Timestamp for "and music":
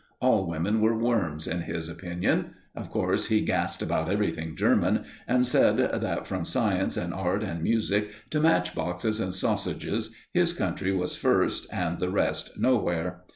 7.43-8.09